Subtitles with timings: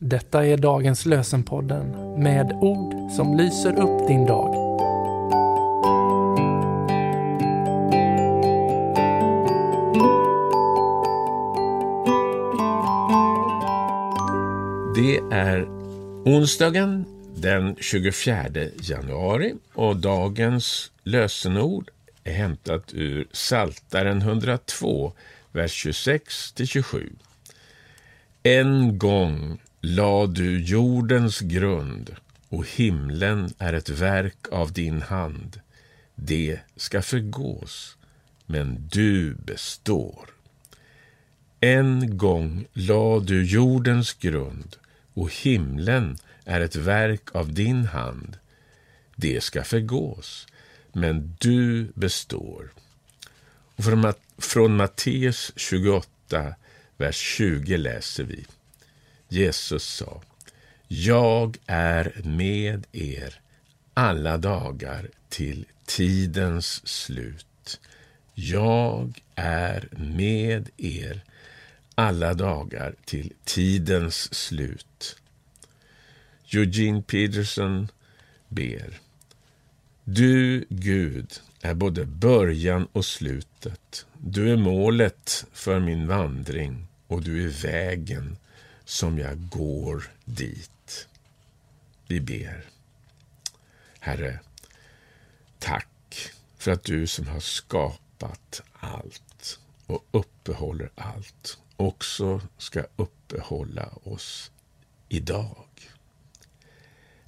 [0.00, 1.90] Detta är dagens lösenpodden
[2.22, 4.54] med ord som lyser upp din dag.
[14.96, 15.64] Det är
[16.24, 17.04] onsdagen
[17.36, 18.44] den 24
[18.80, 21.90] januari och dagens lösenord
[22.24, 25.12] är hämtat ur Saltaren 102,
[25.52, 27.12] vers 26 27.
[28.42, 29.58] En gång
[29.88, 32.16] la du jordens grund
[32.48, 35.60] och himlen är ett verk av din hand.
[36.14, 37.96] Det ska förgås,
[38.46, 40.28] men du består.
[41.60, 44.76] En gång la du jordens grund
[45.14, 48.38] och himlen är ett verk av din hand.
[49.16, 50.46] Det ska förgås,
[50.92, 52.72] men du består.
[53.76, 56.54] Och från, från Matteus 28,
[56.96, 58.44] vers 20 läser vi.
[59.28, 60.22] Jesus sa,
[60.88, 63.40] Jag är med er
[63.94, 67.80] alla dagar till tidens slut.
[68.34, 71.20] Jag är med er
[71.94, 75.16] alla dagar till tidens slut.
[76.52, 77.88] Eugene Peterson
[78.48, 79.00] ber.
[80.04, 84.06] Du, Gud, är både början och slutet.
[84.18, 88.36] Du är målet för min vandring och du är vägen
[88.88, 91.08] som jag går dit.
[92.06, 92.64] Vi ber.
[94.00, 94.40] Herre,
[95.58, 104.50] tack för att du som har skapat allt och uppehåller allt också ska uppehålla oss
[105.08, 105.66] idag.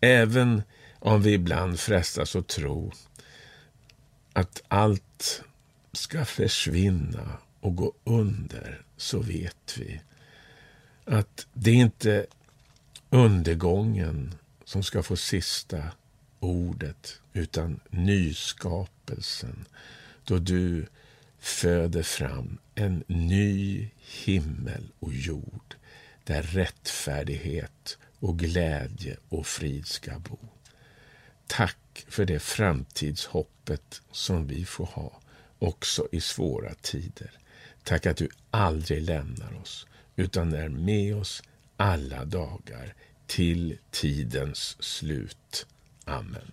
[0.00, 0.62] Även
[0.98, 2.92] om vi ibland frestas att tro
[4.32, 5.42] att allt
[5.92, 10.00] ska försvinna och gå under, så vet vi
[11.04, 12.26] att det är inte
[13.10, 15.82] undergången som ska få sista
[16.40, 19.64] ordet, utan nyskapelsen,
[20.24, 20.86] då du
[21.38, 25.74] föder fram en ny himmel och jord,
[26.24, 30.38] där rättfärdighet och glädje och frid ska bo.
[31.46, 35.20] Tack för det framtidshoppet som vi får ha
[35.58, 37.30] också i svåra tider.
[37.82, 39.86] Tack att du aldrig lämnar oss
[40.16, 41.42] utan är med oss
[41.76, 42.94] alla dagar
[43.26, 45.66] till tidens slut.
[46.04, 46.52] Amen.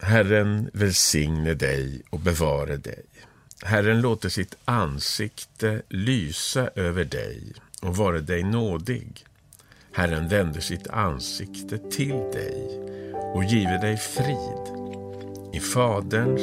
[0.00, 3.04] Herren välsigne dig och bevare dig.
[3.62, 7.52] Herren låter sitt ansikte lysa över dig
[7.82, 9.24] och vare dig nådig.
[9.92, 12.78] Herren vände sitt ansikte till dig
[13.34, 14.78] och giver dig frid.
[15.54, 16.42] I Faderns,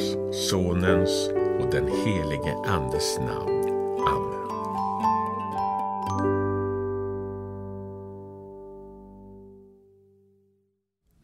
[0.50, 1.29] Sonens
[1.59, 3.69] och den helige Andes namn.
[4.07, 4.44] Amen.